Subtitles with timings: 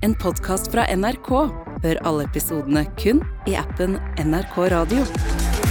[0.00, 1.30] en podkast fra NRK.
[1.80, 5.04] Hør alle episodene kun i appen NRK Radio.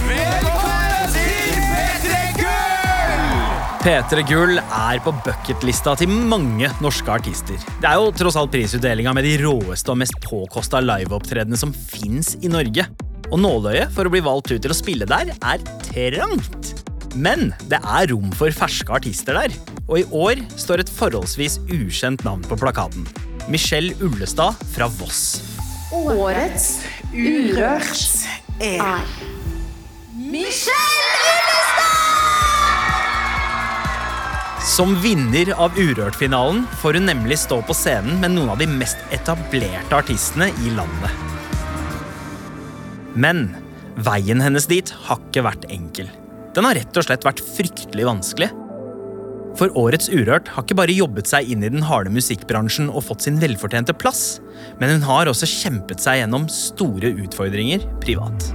[0.06, 3.54] Velkommen til P3 Gull!
[3.80, 7.58] P3 Gull er på bucketlista til mange norske artister.
[7.82, 12.36] Det er jo tross alt prisutdelinga med de råeste og mest påkosta liveopptredenene som fins
[12.40, 12.86] i Norge.
[13.30, 16.74] Og nåløyet for å bli valgt ut til å spille der er trangt.
[17.18, 19.54] Men det er rom for ferske artister der,
[19.88, 23.08] og i år står et forholdsvis ukjent navn på plakaten.
[23.50, 25.42] Michelle Ullestad fra Voss.
[25.92, 28.02] Årets Urørt
[28.62, 29.00] er
[30.14, 31.16] Michelle
[34.62, 39.02] Som vinner av Urørt-finalen får hun nemlig stå på scenen med noen av de mest
[39.10, 41.10] etablerte artistene i landet.
[43.18, 43.48] Men
[43.98, 46.06] veien hennes dit har ikke vært enkel.
[46.54, 48.52] Den har rett og slett vært fryktelig vanskelig.
[49.58, 53.26] For årets Urørt har ikke bare jobbet seg inn i den harde musikkbransjen og fått
[53.26, 54.38] sin velfortjente plass,
[54.80, 58.50] men hun har også kjempet seg gjennom store utfordringer privat.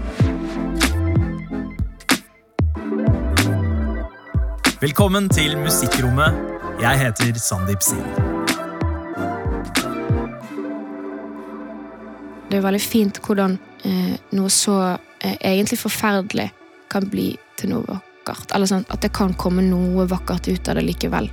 [4.81, 6.35] Velkommen til Musikkrommet.
[6.81, 8.03] Jeg heter Sandeep Sin.
[12.49, 16.51] Det er veldig fint hvordan eh, noe så eh, egentlig forferdelig
[16.91, 18.53] kan bli til noe vakkert.
[18.55, 21.29] Eller sånn at det kan komme noe vakkert ut av det likevel.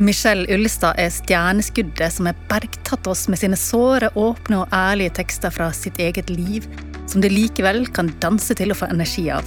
[0.00, 5.52] Michelle Ullestad er stjerneskuddet som har bergtatt oss med sine såre, åpne og ærlige tekster
[5.52, 6.64] fra sitt eget liv,
[7.06, 9.44] som det likevel kan danse til og få energi av.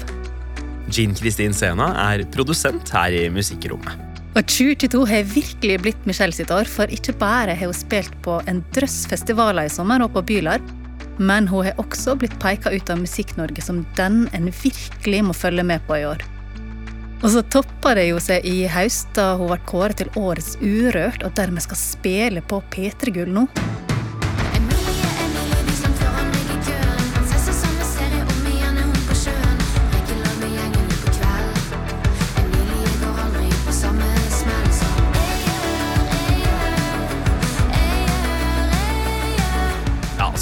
[0.94, 4.12] Jean Kristin Sena er produsent her i Musikkrommet.
[4.34, 8.40] Og 2022 har virkelig blitt Michelle sitt år, for ikke bare har hun spilt på
[8.50, 10.62] en drøss festivaler i sommer og på Bylar,
[11.18, 15.66] men hun har også blitt peka ut av Musikk-Norge som den en virkelig må følge
[15.66, 16.26] med på i år.
[17.24, 21.24] Og så toppa det jo seg i høst da hun ble kåret til Årets Urørt,
[21.24, 23.48] og dermed skal spille på P3 Gull nå.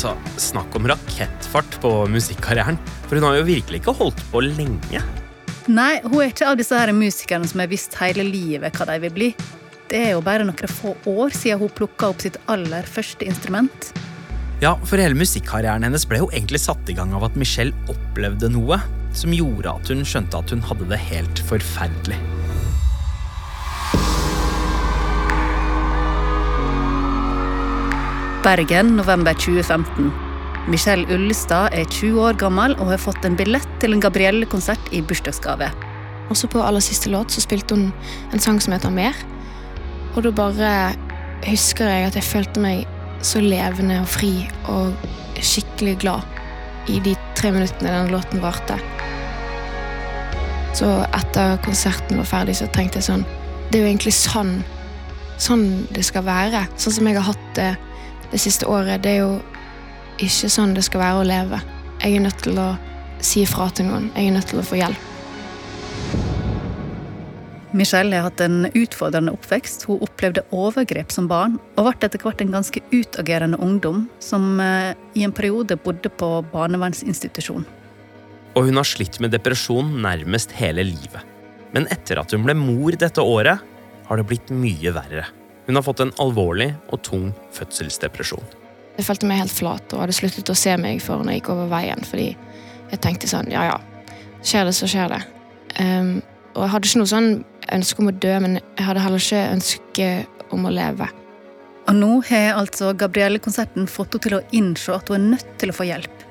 [0.01, 2.79] Altså, Snakk om rakettfart på musikkarrieren.
[3.05, 5.20] For hun har jo virkelig ikke holdt på lenge.
[5.69, 8.95] Nei, hun er ikke av disse her musikerne som har visst hele livet hva de
[9.03, 9.27] vil bli.
[9.91, 13.91] Det er jo bare noen få år siden hun plukka opp sitt aller første instrument.
[14.61, 18.49] Ja, for hele musikkarrieren hennes ble jo egentlig satt i gang av at Michelle opplevde
[18.53, 18.79] noe
[19.13, 22.17] som gjorde at hun skjønte at hun hadde det helt forferdelig.
[28.41, 30.30] Bergen, november 2015.
[30.69, 35.01] Michelle Ullestad er 20 år gammel og har fått en billett til en Gabrielle-konsert i
[35.01, 35.71] bursdagsgave.
[36.29, 37.87] Også på aller siste låt så spilte hun
[38.31, 39.17] en sang som heter Mer.
[40.13, 40.71] Og da bare
[41.47, 42.85] husker jeg at jeg følte meg
[43.25, 44.31] så levende og fri
[44.69, 44.93] og
[45.41, 48.77] skikkelig glad i de tre minuttene den låten varte.
[50.77, 53.25] Så etter konserten var ferdig, så tenkte jeg sånn
[53.71, 54.59] Det er jo egentlig sånn
[55.41, 56.67] sånn det skal være.
[56.77, 57.71] Sånn som jeg har hatt det
[58.31, 59.01] det siste året.
[59.03, 59.39] Det er jo
[60.27, 61.61] ikke sånn det skal være å leve.
[62.01, 62.73] Jeg er nødt til å
[63.21, 64.09] si ifra til noen.
[64.15, 65.07] Jeg er nødt til å få hjelp.
[67.71, 69.85] Michelle har hatt en utfordrende oppvekst.
[69.87, 74.91] Hun opplevde overgrep som barn, og ble etter hvert en ganske utagerende ungdom som eh,
[75.15, 77.63] i en periode bodde på barnevernsinstitusjon.
[78.59, 81.23] Og hun har slitt med depresjon nærmest hele livet.
[81.71, 83.63] Men etter at hun ble mor dette året,
[84.09, 85.29] har det blitt mye verre.
[85.69, 88.60] Hun har fått en alvorlig og tung fødselsdepresjon.
[88.97, 91.53] Jeg følte meg helt flat og hadde sluttet å se meg for når jeg gikk
[91.53, 92.03] over veien.
[92.07, 92.27] Fordi
[92.91, 93.77] jeg tenkte sånn, ja ja,
[94.43, 95.21] skjer det, så skjer det.
[95.79, 96.19] Um,
[96.55, 97.31] og jeg hadde ikke noe sånn
[97.71, 100.09] ønske om å dø, men jeg hadde heller ikke ønske
[100.51, 101.07] om å leve.
[101.89, 105.71] Og nå har altså Gabrielle-konserten fått henne til å innse at hun er nødt til
[105.71, 106.27] å få hjelp.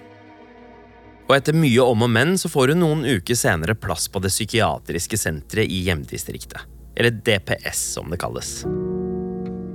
[1.31, 4.32] Og etter mye om og men så får hun noen uker senere plass på det
[4.32, 6.65] psykiatriske senteret i hjemdistriktet.
[6.98, 8.65] Eller DPS, som det kalles.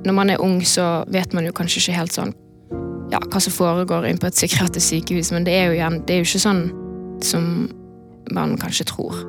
[0.05, 2.35] Når man er ung, så vet man jo kanskje ikke helt sånn
[3.13, 6.15] ja, hva som foregår inn på et psykiatrisk sykehus, men det er jo, igjen, det
[6.15, 6.63] er jo ikke sånn
[7.25, 7.49] som
[8.33, 9.19] man kanskje tror.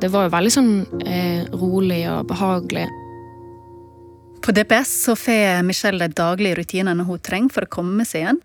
[0.00, 0.72] Det var jo veldig sånn
[1.04, 2.86] eh, rolig og behagelig.
[4.40, 8.40] På DPS så får Michelle de daglige rutinene hun trenger for å komme seg igjen.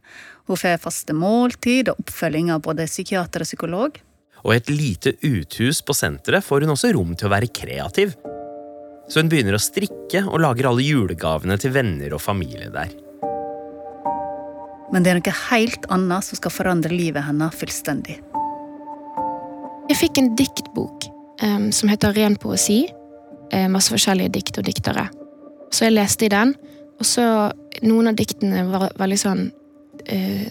[0.45, 4.01] Hun får faste måltid og oppfølging av både psykiater og psykolog.
[4.43, 8.13] Og i et lite uthus på senteret får hun også rom til å være kreativ.
[9.09, 12.91] Så hun begynner å strikke og lager alle julegavene til venner og familie der.
[14.93, 18.19] Men det er noe helt annet som skal forandre livet hennes fullstendig.
[19.89, 21.07] Jeg fikk en diktbok
[21.43, 22.85] um, som heter Ren poesi.
[23.53, 25.07] Eh, masse forskjellige dikt og diktere.
[25.73, 26.55] Så jeg leste i den,
[26.95, 27.51] Og så
[27.83, 30.45] noen av diktene var veldig sånn uh,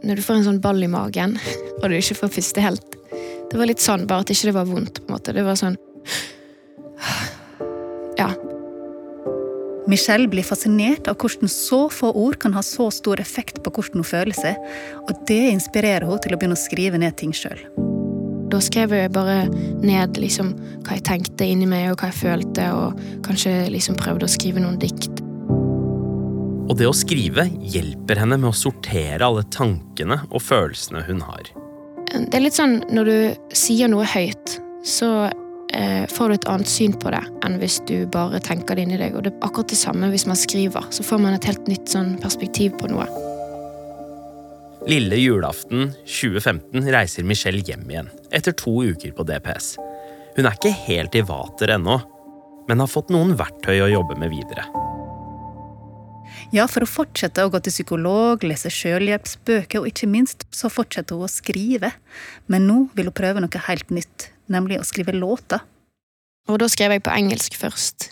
[0.00, 1.36] Når du får en sånn ball i magen,
[1.82, 2.96] og du ikke får puste helt.
[3.50, 5.02] Det var litt sånn, bare at ikke det var vondt.
[5.02, 5.34] på en måte.
[5.36, 5.76] Det var sånn
[9.90, 14.04] Michelle blir fascinert av hvordan så få ord kan ha så stor effekt på hvordan
[14.04, 14.58] hun føler seg,
[15.02, 17.58] og det inspirerer henne til å begynne å skrive ned ting sjøl.
[18.50, 19.44] Da skrev jeg bare
[19.82, 20.52] ned liksom
[20.86, 24.62] hva jeg tenkte inni meg, og hva jeg følte, og kanskje liksom prøvde å skrive
[24.62, 25.22] noen dikt.
[26.70, 31.50] Og det å skrive hjelper henne med å sortere alle tankene og følelsene hun har.
[32.10, 35.30] Det er litt sånn når du sier noe høyt, så
[36.10, 39.14] får du et annet syn på det enn hvis du bare tenker det inni deg.
[39.14, 40.88] Og det er akkurat det samme hvis man skriver.
[40.90, 43.06] Så får man et helt nytt sånn perspektiv på noe.
[44.88, 49.74] Lille julaften 2015 reiser Michelle hjem igjen, etter to uker på DPS.
[50.38, 51.98] Hun er ikke helt i vater ennå,
[52.68, 54.64] men har fått noen verktøy å jobbe med videre.
[56.54, 61.18] Ja, for å fortsette å gå til psykolog, lese selvhjelpsbøker, og ikke minst så fortsetter
[61.18, 61.92] hun å skrive.
[62.50, 65.62] Men nå vil hun prøve noe helt nytt, nemlig å skrive låter.
[66.50, 68.10] Og da skrev jeg på engelsk først.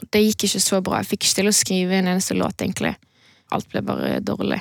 [0.00, 1.00] Og det gikk ikke så bra.
[1.00, 2.94] Jeg fikk ikke til å skrive en eneste låt, egentlig.
[3.54, 4.60] Alt ble bare dårlig.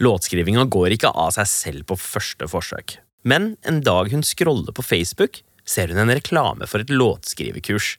[0.00, 2.98] Låtskrivinga går ikke av seg selv på første forsøk.
[3.28, 7.96] Men en dag hun scroller på Facebook, ser hun en reklame for et låtskrivekurs.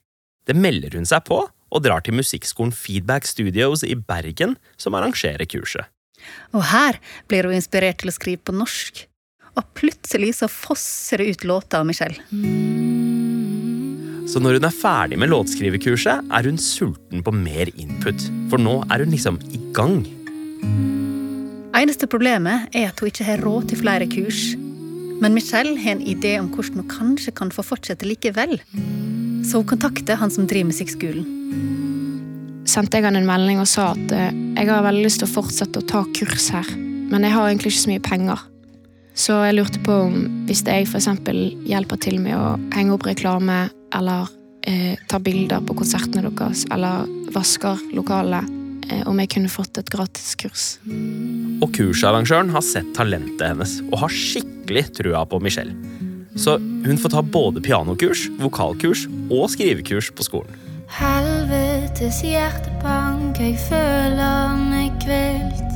[0.50, 5.48] Det melder hun seg på, og drar til musikkskolen Feedback Studios i Bergen, som arrangerer
[5.50, 5.88] kurset.
[6.54, 7.00] Og her
[7.30, 9.06] blir hun inspirert til å skrive på norsk.
[9.60, 12.22] Og plutselig så fosser det ut låter av Michelle.
[14.32, 18.22] Så når hun er ferdig med låtskrivekurset, er hun sulten på mer input.
[18.52, 20.06] For nå er hun liksom i gang.
[21.76, 24.54] Eneste problemet er at hun ikke har råd til flere kurs.
[25.22, 28.56] Men Michelle har en idé om hvordan hun kanskje kan få fortsette likevel.
[29.44, 31.28] Så hun kontakter han som driver musikkskolen.
[32.72, 35.34] Sendte jeg han en melding og sa at eh, jeg har veldig lyst til å
[35.34, 36.68] fortsette å ta kurs her,
[37.12, 38.44] men jeg har egentlig ikke så mye penger.
[39.18, 40.16] Så jeg lurte på om
[40.48, 41.10] hvis jeg f.eks.
[41.68, 43.66] hjelper til med å henge opp reklame,
[43.96, 44.30] eller
[44.68, 48.48] eh, ta bilder på konsertene deres, eller vasker lokalet,
[48.90, 50.78] eh, om jeg kunne fått et gratiskurs.
[51.62, 55.76] Og kursarrangøren har sett talentet hennes og har skikkelig trua på Michelle.
[56.40, 60.56] Så hun får ta både pianokurs, vokalkurs og skrivekurs på skolen.
[60.92, 65.71] Helvetes hjertebank, jeg føler meg kvelt.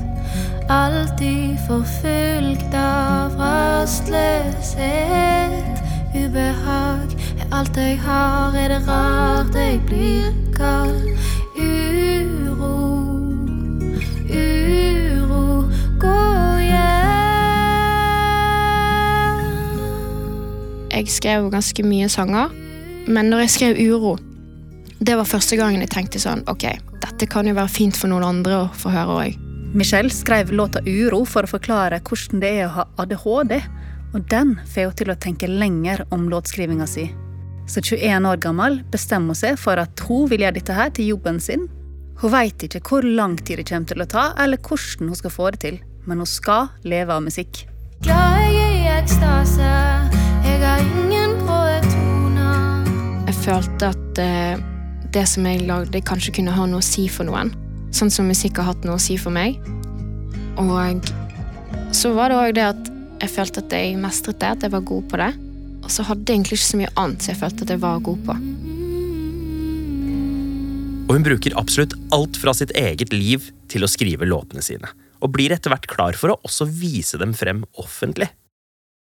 [0.69, 5.77] Alltid forfulgt av rastløshet.
[6.15, 11.06] Ubehag er alt jeg har, er det rart jeg blir kald.
[11.53, 12.81] Uro,
[14.25, 15.69] uro,
[16.01, 16.17] gå
[16.65, 17.06] hjem.
[20.97, 22.50] Jeg skrev ganske mye sanger,
[23.06, 24.17] men når jeg skrev Uro,
[24.97, 26.65] det var første gangen jeg tenkte sånn Ok,
[27.03, 29.44] dette kan jo være fint for noen andre å få høre òg.
[29.75, 33.57] Michelle skrev låta Uro for å forklare hvordan det er å ha ADHD,
[34.16, 37.10] og den får henne til å tenke lenger om låtskrivinga si.
[37.68, 41.10] Så 21 år gammel bestemmer hun seg for at hun vil gjøre dette her til
[41.12, 41.66] jobben sin.
[42.22, 45.36] Hun veit ikke hvor lang tid det kommer til å ta, eller hvordan hun skal
[45.36, 47.66] få det til, men hun skal leve av musikk.
[48.07, 49.74] Glad jeg er i ekstase,
[50.48, 52.88] jeg har ingen brå toner.
[53.27, 54.66] Jeg følte at eh,
[55.12, 57.51] det som jeg lagde, kanskje kunne ha noe å si for noen.
[57.95, 59.56] Sånn som musikk har hatt noe å si for meg.
[60.59, 61.07] Og
[61.95, 62.89] så var det òg det at
[63.22, 65.31] jeg følte at jeg mestret det, at jeg var god på det.
[65.86, 68.03] Og så hadde jeg egentlig ikke så mye annet som jeg følte at jeg var
[68.03, 68.36] god på.
[71.05, 74.91] Og hun bruker absolutt alt fra sitt eget liv til å skrive låtene sine.
[75.24, 78.27] Og blir etter hvert klar for å også vise dem frem offentlig.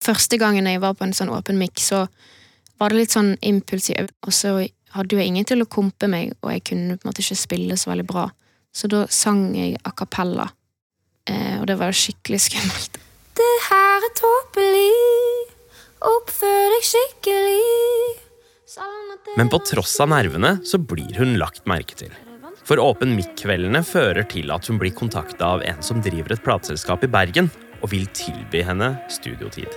[0.05, 2.05] Første gangen jeg var på en sånn åpen mic, så
[2.79, 4.13] var det litt sånn impulsiv.
[4.23, 4.61] Og så
[4.95, 7.81] hadde jo ingen til å kompe meg, og jeg kunne på en måte ikke spille
[7.81, 8.29] så veldig bra.
[8.77, 10.51] Så da sang jeg a cappella,
[11.31, 12.99] eh, og det var skikkelig skummelt.
[13.37, 14.91] Det her er tåpelig,
[16.05, 18.21] oppfør deg skikkelig.
[18.69, 22.13] Sånn Men på tross av nervene så blir hun lagt merke til.
[22.67, 27.07] For Åpen mic-kveldene fører til at hun blir kontakta av en som driver et plateselskap
[27.07, 27.49] i Bergen,
[27.81, 29.73] og vil tilby henne studiotid.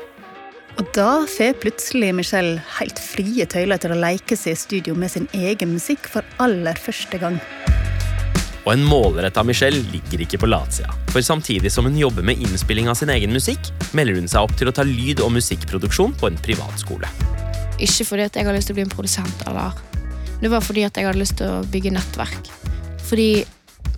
[0.79, 5.12] Og da får plutselig Michelle helt frie tøyler til å leke seg i studio med
[5.12, 7.39] sin egen musikk for aller første gang.
[8.66, 10.92] Og en målretta Michelle ligger ikke på latsida.
[11.13, 14.56] For samtidig som hun jobber med innspilling av sin egen musikk, melder hun seg opp
[14.60, 17.10] til å ta lyd- og musikkproduksjon på en privatskole.
[17.80, 19.86] Ikke fordi at jeg hadde lyst til å bli en produsent, eller
[20.39, 22.48] Det var fordi at jeg hadde lyst til å bygge nettverk.
[23.10, 23.46] Fordi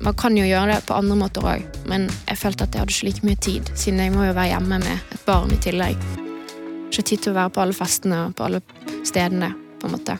[0.01, 2.95] man kan jo gjøre det på andre måter òg, men jeg følte at jeg hadde
[2.95, 6.01] ikke like mye tid, siden jeg må jo være hjemme med et barn i tillegg.
[6.89, 8.61] Ikke tid til å være på alle festene og på alle
[9.05, 10.17] stedene, på en måte.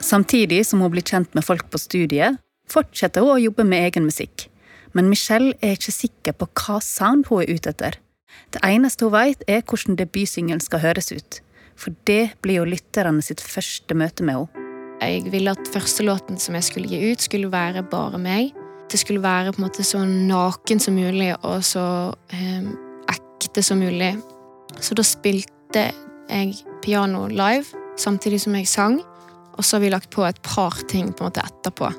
[0.00, 4.06] Samtidig som hun blir kjent med folk på studiet, fortsetter hun å jobbe med egen
[4.08, 4.48] musikk.
[4.96, 7.98] Men Michelle er ikke sikker på hva sound hun er ute etter.
[8.54, 11.40] Det eneste hun vet, er hvordan debutsingelen skal høres ut.
[11.78, 14.66] For det blir jo lytterne sitt første møte med henne.
[15.00, 18.50] Jeg ville at første låten som jeg skulle gi ut, skulle være bare meg.
[18.92, 21.84] Det skulle være på en måte så naken som mulig og så
[22.36, 22.66] eh,
[23.08, 24.12] ekte som mulig.
[24.76, 25.86] Så da spilte
[26.28, 27.64] jeg piano live
[27.96, 29.00] samtidig som jeg sang.
[29.56, 31.94] Og så har vi lagt på et par ting på en måte etterpå.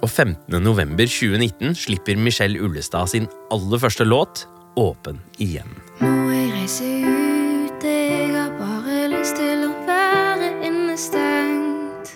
[0.00, 0.62] Og 15.
[0.64, 5.68] november 2019 slipper Michelle Ullestad sin aller første låt, Åpen igjen.
[6.00, 7.84] Må jeg reise ut?
[7.84, 12.14] Jeg har bare lyst til å være innestengt.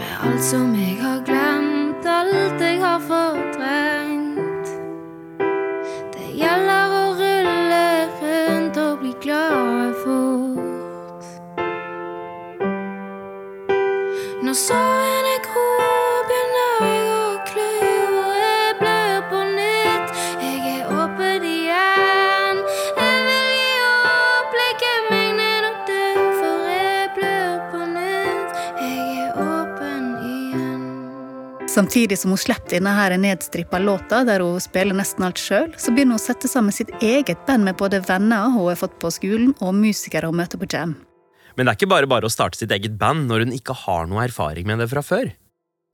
[0.00, 1.33] Med alt som jeg har glemt,
[31.94, 35.92] Samtidig som hun slipper denne her nedstrippa låta, der hun spiller nesten alt sjøl, så
[35.94, 39.12] begynner hun å sette sammen sitt eget band med både venner hun har fått på
[39.14, 40.96] skolen, og musikere hun møter på jam.
[41.54, 44.10] Men det er ikke bare bare å starte sitt eget band når hun ikke har
[44.10, 45.30] noe erfaring med det fra før.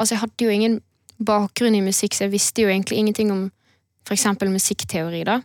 [0.00, 0.80] Altså, jeg hadde jo ingen
[1.20, 3.44] bakgrunn i musikk, så jeg visste jo egentlig ingenting om
[4.08, 5.42] eksempel musikkteori, da.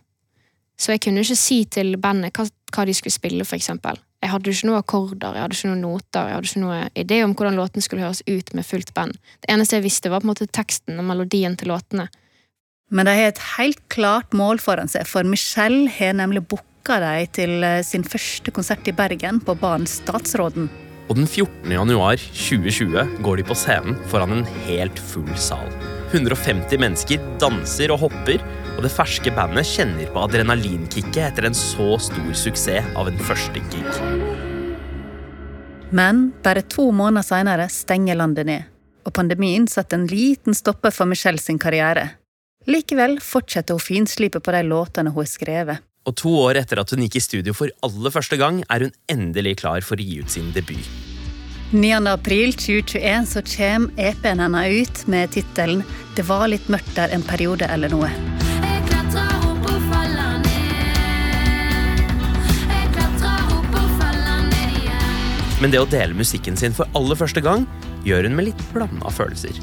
[0.80, 4.00] Så jeg kunne ikke si til bandet hva, hva de skulle spille, eksempel.
[4.26, 6.96] Jeg hadde jo ikke noen akkorder, jeg hadde ikke noen noter, jeg hadde ikke noen
[6.98, 9.14] idé om hvordan låten skulle høres ut med fullt band.
[9.44, 12.08] Det eneste jeg visste, var på en måte teksten og melodien til låtene.
[12.90, 17.30] Men de har et helt klart mål foran seg, for Michelle har nemlig booka dem
[17.38, 20.66] til eh, sin første konsert i Bergen på banen Statsråden.
[21.06, 21.70] Og den 14.
[21.70, 25.70] januar 2020 går de på scenen foran en helt full sal.
[26.12, 28.42] 150 mennesker danser og hopper,
[28.76, 33.62] og det ferske bandet kjenner på adrenalinkicket etter en så stor suksess av en første
[33.72, 33.88] gig.
[35.90, 38.70] Men bare to måneder senere stenger landet ned,
[39.06, 42.10] og pandemien setter en liten stopper for Michelle sin karriere.
[42.66, 45.84] Likevel fortsetter hun finslipe på de låtene hun har skrevet.
[46.06, 48.94] Og to år etter at hun gikk i studio for aller første gang, er hun
[49.10, 51.15] endelig klar for å gi ut sin debut.
[51.70, 52.06] 9.
[52.06, 55.82] april 2021 så kommer EP-en hennes ut med tittelen
[56.14, 58.10] 'Det var litt mørkt der en periode eller noe'.
[65.60, 67.66] Men det å dele musikken sin for aller første gang
[68.04, 69.58] gjør hun med litt blanda følelser.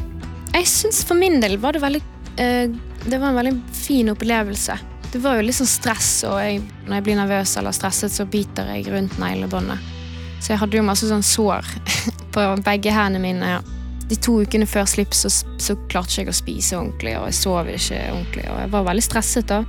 [0.53, 2.01] Jeg syns for min del var det veldig
[2.37, 2.67] eh,
[3.05, 4.79] Det var en veldig fin opplevelse.
[5.11, 8.25] Det var jo litt sånn stress, og jeg, når jeg blir nervøs eller stresset, så
[8.25, 10.02] biter jeg rundt neglebåndet.
[10.43, 11.63] Så jeg hadde jo masse sånn sår
[12.35, 13.51] på begge hendene mine.
[14.09, 17.37] De to ukene før slipp så, så klarte jeg ikke å spise ordentlig, og jeg
[17.39, 19.61] sov ikke ordentlig, og jeg var veldig stresset da.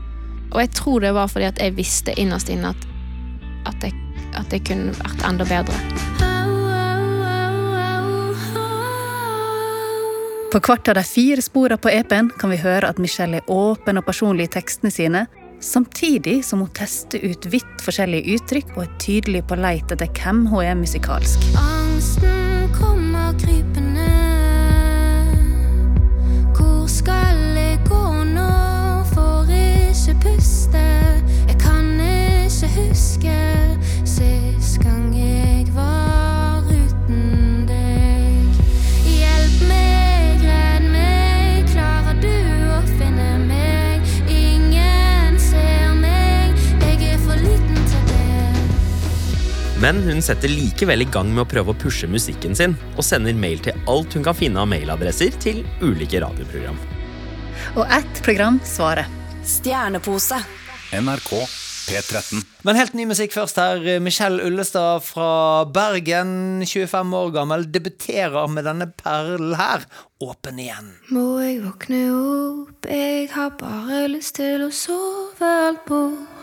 [0.51, 2.89] Og jeg tror det var fordi at jeg visste innerst inne at,
[3.71, 3.95] at, jeg,
[4.35, 5.79] at jeg kunne vært enda bedre.
[10.51, 13.99] På hvert av de fire sporene på EP-en kan vi høre at Michelle er åpen
[13.99, 15.25] og personlig i tekstene sine,
[15.65, 20.45] samtidig som hun tester ut vidt forskjellige uttrykk og er tydelig på leit etter hvem
[20.53, 21.49] hun er musikalsk.
[21.59, 24.11] Angsten kommer krypende.
[26.55, 28.05] Hvor skal jeg gå
[28.35, 28.49] nå?
[29.15, 30.87] Får ikke puste.
[31.49, 33.39] Jeg kan ikke huske
[34.05, 34.44] sist
[49.85, 53.37] Men hun setter likevel i gang med å prøve å pushe musikken sin, og sender
[53.37, 56.79] mail til alt hun kan finne av mailadresser til ulike radioprogram.
[57.77, 59.11] Og ett program svarer.
[59.45, 60.41] Stjernepose.
[60.97, 61.31] NRK
[61.85, 62.41] P13.
[62.65, 63.85] Men helt ny musikk først her.
[64.01, 69.85] Michelle Ullestad fra Bergen, 25 år gammel, debuterer med denne perlen her.
[70.25, 70.95] Åpen igjen.
[71.13, 72.89] Må jeg våkne opp?
[72.89, 76.34] Jeg har bare lyst til å sove alt bort.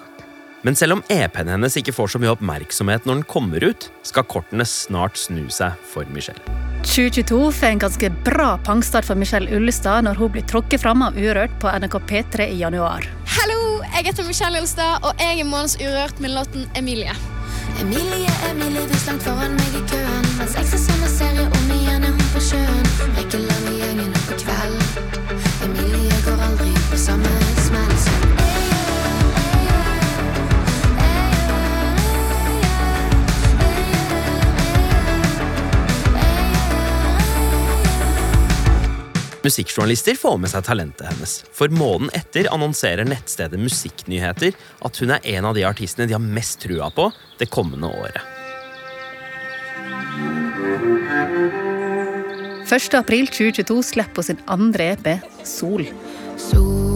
[0.62, 4.28] Men selv om EP-en hennes ikke får så mye oppmerksomhet når den kommer ut, skal
[4.30, 6.42] kortene snart snu seg for Michelle.
[6.86, 11.18] 2022 får en ganske bra pangstart for Michelle Ullestad når hun blir tråkket fram av
[11.18, 13.06] Urørt på NRK P3 i januar.
[13.38, 17.18] Hallo, jeg heter Michelle Ullestad, og jeg er Månens Urørt med låten Emilie.
[17.82, 20.32] Emilie, Emilie, du stank foran meg i køen.
[20.38, 22.90] Mens jeg ser samme serie om igjen, er hun på sjøen.
[23.18, 24.81] Rekker landet i gjengen på kveld.
[39.42, 41.40] Musikkjournalister får med seg talentet hennes.
[41.58, 44.54] For måneden etter annonserer nettstedet Musikknyheter
[44.86, 47.10] at hun er en av de artistene de har mest trua på
[47.42, 48.22] det kommende året.
[52.72, 52.94] 1.
[52.96, 55.10] april 2022 slipper hun sin andre EP,
[55.44, 55.84] Sol.
[56.40, 56.91] Sol,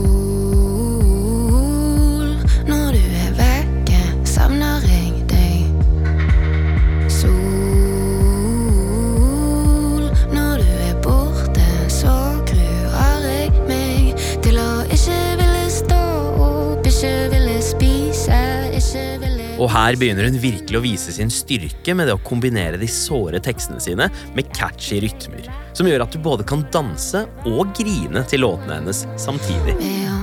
[19.65, 23.41] Og her begynner hun virkelig å vise sin styrke med det å kombinere de såre
[23.41, 28.45] tekstene sine med catchy rytmer, som gjør at du både kan danse og grine til
[28.45, 30.14] låtene hennes samtidig.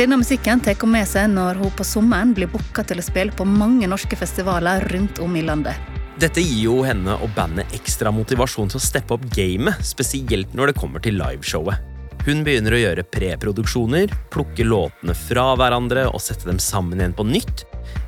[0.00, 3.34] Denne musikken tar hun med seg når hun på sommeren blir booka til å spille
[3.36, 5.76] på mange norske festivaler rundt om i landet.
[6.16, 10.72] Dette gir jo henne og bandet ekstra motivasjon til å steppe opp gamet, spesielt når
[10.72, 11.84] det kommer til liveshowet.
[12.24, 17.28] Hun begynner å gjøre preproduksjoner, plukke låtene fra hverandre og sette dem sammen igjen på
[17.28, 17.66] nytt.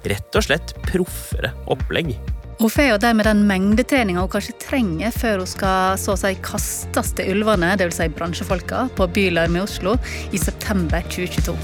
[0.09, 2.15] Rett og slett proffere opplegg.
[2.63, 6.31] Hun får jo dermed den mengdetreninga hun kanskje trenger før hun skal så å si
[6.47, 7.97] kastes til ulvene, dvs.
[7.99, 9.97] Si bransjefolka, på Bylarm i Oslo
[10.31, 11.57] i september 2022.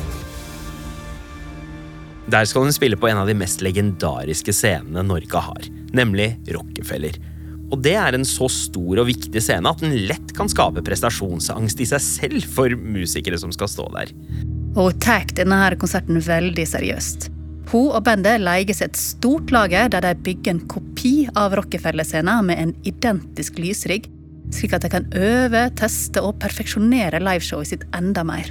[2.34, 7.14] Der skal hun spille på en av de mest legendariske scenene Norge har, nemlig Rockefeller.
[7.70, 11.78] Og det er en så stor og viktig scene at den lett kan skape prestasjonsangst
[11.78, 14.14] i seg selv for musikere som skal stå der.
[14.74, 17.30] Og hun tar denne konserten veldig seriøst.
[17.68, 20.87] Hun og bandet leier seg et stort lager der de bygger en kopi
[21.38, 24.08] av Rockefeller-scenen med en identisk lysrigg,
[24.54, 28.50] slik at de kan øve, teste og perfeksjonere liveshowet sitt enda mer.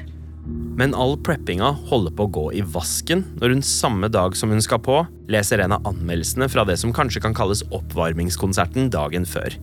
[0.77, 4.63] Men all preppinga holder på å gå i vasken når hun samme dag som hun
[4.63, 9.57] skal på, leser en av anmeldelsene fra det som kanskje kan kalles oppvarmingskonserten dagen før.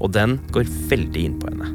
[0.00, 1.70] Og den går veldig inn på henne.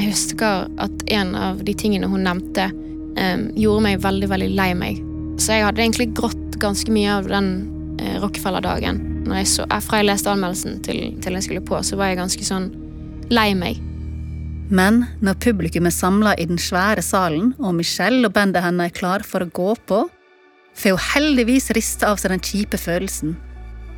[0.00, 2.70] Jeg husker at en av de tingene hun nevnte,
[3.18, 5.04] um, gjorde meg veldig, veldig lei meg.
[5.38, 7.54] Så jeg hadde egentlig grått ganske mye av den
[8.00, 9.09] uh, Rockefeller-dagen.
[9.24, 12.18] Når jeg så- Fra jeg leste anmeldelsen til, til jeg skulle på, så var jeg
[12.18, 12.70] ganske sånn
[13.30, 13.80] lei meg.
[14.70, 18.94] Men når publikum er samla i den svære salen, og Michelle og bandet hennes er
[18.94, 20.08] klare for å gå på,
[20.74, 23.36] får hun heldigvis rista av seg den kjipe følelsen.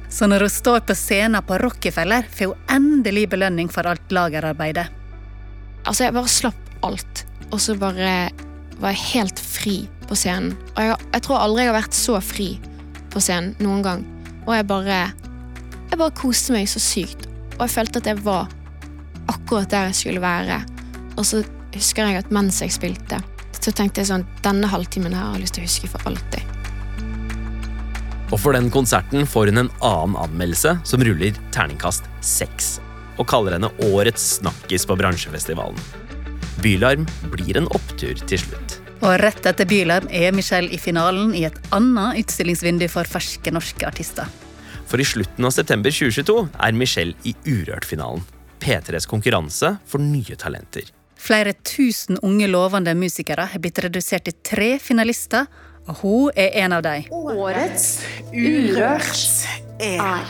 [0.08, 4.88] Så når hun står på scenen på Rockefeller, får hun endelig belønning for alt lagerarbeidet.
[5.84, 8.30] Altså, jeg bare slapp alt, og så bare
[8.80, 9.76] var jeg helt fri
[10.08, 10.56] på scenen.
[10.76, 12.48] Og jeg, jeg tror aldri jeg har vært så fri
[13.12, 14.04] på scenen noen gang.
[14.46, 15.00] Og jeg bare
[15.90, 17.26] Jeg bare koste meg så sykt.
[17.58, 18.48] Og jeg følte at jeg var
[19.28, 20.62] akkurat der jeg skulle være.
[21.16, 21.42] Og så
[21.74, 23.20] husker jeg at mens jeg spilte,
[23.62, 26.48] så tenkte jeg sånn Denne halvtimen her har jeg lyst til å huske for alltid.
[28.32, 32.78] Og for den konserten får hun en annen anmeldelse som ruller terningkast seks,
[33.20, 35.76] og kaller henne årets snakkis på bransjefestivalen.
[36.64, 38.71] Bylarm blir en opptur til slutt.
[39.02, 43.86] Og rett etter Bylarm er Michelle i finalen i et annet utstillingsvindu for ferske norske
[43.88, 44.28] artister.
[44.86, 48.22] For i slutten av september 2022 er Michelle i Urørt-finalen.
[48.62, 50.86] P3s konkurranse for nye talenter.
[51.18, 55.50] Flere tusen unge lovende musikere har blitt redusert til tre finalister,
[55.88, 57.10] og hun er en av dem.
[57.10, 57.88] Årets
[58.30, 59.26] Urørt
[59.82, 60.22] er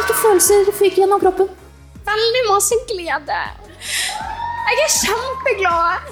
[0.00, 1.48] Hvilke følelser fikk gjennom kroppen?
[2.06, 3.40] Veldig masse glede.
[4.64, 6.06] Jeg er kjempeglad.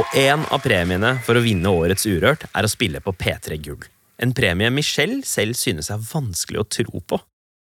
[0.00, 3.84] Og en av premiene for å vinne årets Urørt er å spille på P3 Gull.
[4.24, 7.20] En premie Michelle selv synes er vanskelig å tro på.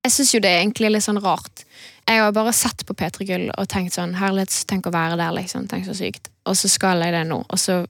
[0.02, 1.62] Jeg syns jo det er egentlig litt sånn rart.
[2.10, 5.38] Jeg har bare sett på P3 Gull og tenkt sånn Herlighet, tenk å være der,
[5.38, 5.70] liksom.
[5.70, 6.34] Tenk så sykt.
[6.50, 7.44] Og så skal jeg det nå.
[7.46, 7.84] Og så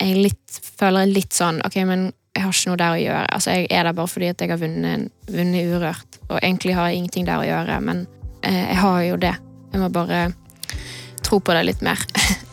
[0.00, 3.24] jeg litt, føler jeg litt sånn Ok, men jeg har ikke noe der å gjøre.
[3.36, 6.20] Altså, Jeg er der bare fordi jeg har vunnet, vunnet Urørt.
[6.30, 8.06] Og egentlig har jeg ingenting der å gjøre, men
[8.40, 9.34] eh, jeg har jo det.
[9.72, 10.22] Jeg må bare
[11.22, 12.00] tro på det litt mer.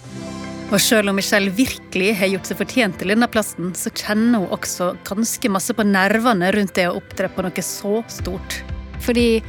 [0.69, 4.51] Og selv om Michelle virkelig har gjort seg fortjent til denne plassen, så kjenner hun
[4.53, 8.59] også ganske masse på nervene rundt det å opptre på noe så stort.
[9.01, 9.39] Fordi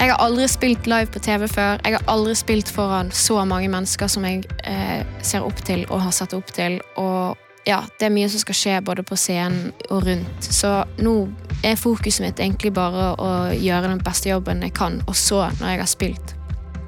[0.00, 1.80] jeg har aldri spilt live på TV før.
[1.84, 6.00] Jeg har aldri spilt foran så mange mennesker som jeg eh, ser opp til og
[6.06, 6.78] har sett opp til.
[6.96, 7.36] Og
[7.68, 10.48] ja, det er mye som skal skje både på scenen og rundt.
[10.48, 10.72] Så
[11.04, 11.14] nå
[11.60, 15.02] er fokuset mitt egentlig bare å gjøre den beste jobben jeg kan.
[15.04, 16.34] Og så, når jeg har spilt,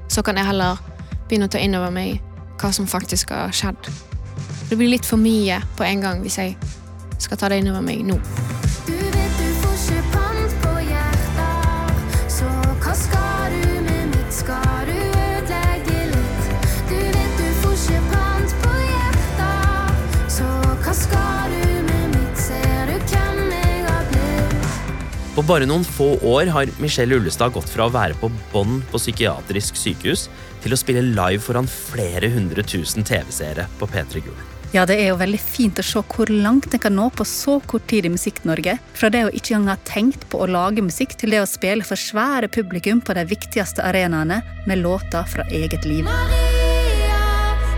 [0.09, 0.81] så kan jeg heller
[1.29, 2.17] begynne å ta inn over meg
[2.63, 3.93] hva som faktisk har skjedd.
[4.71, 6.57] Det blir litt for mye på en gang hvis jeg
[7.21, 8.17] skal ta det innover meg nå.
[25.33, 28.99] På bare noen få år har Michelle Ullestad gått fra å være på bånn på
[29.01, 30.27] psykiatrisk sykehus
[30.61, 34.43] til å spille live foran flere hundre tusen TV-seere på P3 Gull.
[34.77, 37.59] Ja, det er jo veldig fint å se hvor langt en kan nå på så
[37.69, 38.77] kort tid i Musikk-Norge.
[38.97, 41.85] Fra det å ikke engang ha tenkt på å lage musikk, til det å spille
[41.85, 46.05] for svære publikum på de viktigste arenaene med låter fra eget liv.
[46.09, 47.21] Maria,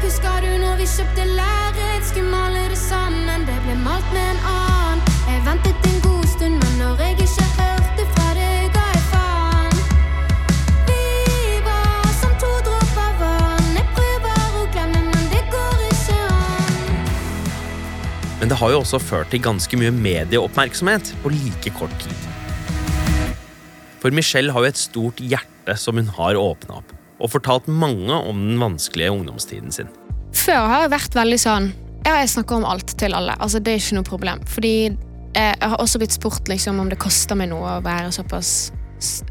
[0.02, 1.54] husker du når vi kjøpte lerret?
[18.44, 22.26] Men det har jo også ført til ganske mye medieoppmerksomhet på like kort tid.
[24.02, 26.92] For Michelle har jo et stort hjerte som hun har åpna opp,
[27.24, 29.88] og fortalt mange om den vanskelige ungdomstiden sin.
[30.36, 31.70] Før har jeg vært veldig sånn
[32.04, 33.32] Ja, jeg snakker om alt til alle.
[33.40, 34.44] Altså, det er ikke noe problem.
[34.44, 38.12] Fordi eh, jeg har også blitt spurt liksom, om det koster meg noe å være
[38.12, 38.52] såpass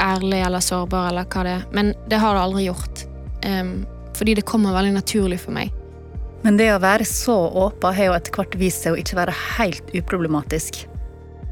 [0.01, 1.69] ærlig eller sårbar, eller hva det er.
[1.69, 3.05] Men det har det aldri gjort.
[3.45, 3.75] Um,
[4.17, 5.69] fordi det kommer veldig naturlig for meg.
[6.43, 9.35] Men det å være så åpen har jo etter hvert vist seg å ikke være
[9.57, 10.83] helt uproblematisk.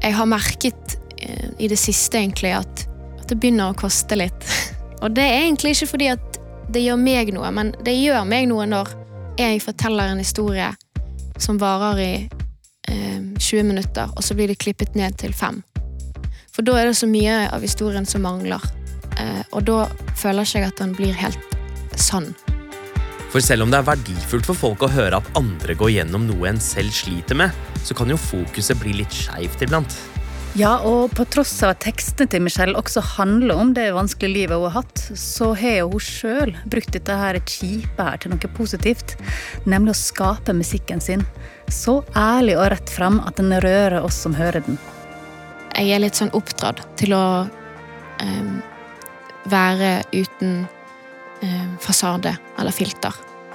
[0.02, 2.84] Jeg har merket eh, i det siste egentlig at,
[3.20, 4.46] at det begynner å koste litt.
[5.02, 6.38] Og det er egentlig ikke fordi at
[6.72, 8.92] det gjør meg noe, men det gjør meg noe når
[9.40, 10.68] jeg forteller en historie
[11.40, 12.12] som varer i
[12.88, 15.62] eh, 20 minutter, og så blir det klippet ned til fem.
[16.52, 18.62] For da er det så mye av historien som mangler.
[19.18, 19.86] Eh, og da
[20.20, 21.56] føler ikke jeg at den blir helt
[21.96, 22.34] sann.
[23.32, 26.50] For selv om det er verdifullt for folk å høre at andre går gjennom noe
[26.50, 29.94] en selv sliter med, så kan jo fokuset bli litt skeivt iblant.
[30.52, 34.60] Ja, og på tross av at tekstene til Michelle også handler om det vanskelige livet
[34.60, 39.14] hun har hatt, så har hun sjøl brukt dette her kjipe her til noe positivt,
[39.64, 41.24] nemlig å skape musikken sin.
[41.72, 44.76] Så ærlig og rett fram at den rører oss som hører den.
[45.72, 47.48] jeg er litt sånn oppdratt til å
[48.20, 48.60] um,
[49.48, 50.66] være uten
[51.80, 53.12] fasade eller filter.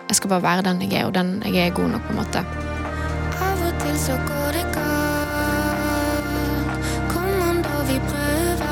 [0.08, 2.19] Jeg skal bare være den jeg er, og den jeg er god nok, på en
[2.21, 2.39] måte.
[3.43, 5.36] Av og til så går det galt.
[7.12, 8.63] Kom an, da vi prøver.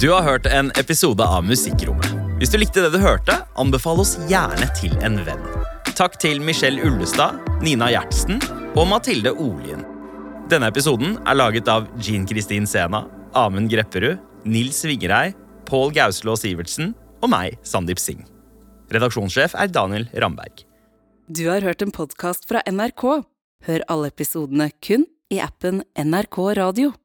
[0.00, 2.08] Du har hørt en episode av Musikkrommet.
[2.38, 5.44] Hvis du likte det du hørte, anbefal oss gjerne til en venn.
[5.98, 8.38] Takk til Michelle Ullestad, Nina Gjertsen
[8.78, 9.82] og Mathilde Olien.
[10.48, 13.02] Denne episoden er laget av Jean Kristin Sena,
[13.36, 15.32] Amund Grepperud, Nils Vingerei,
[15.66, 18.24] Pål Gauslå Sivertsen og meg, Sandeep Singh.
[18.94, 20.62] Redaksjonssjef er Daniel Ramberg.
[21.28, 23.04] Du har hørt en podkast fra NRK.
[23.68, 26.94] Hør alle episodene kun i appen NRK Radio.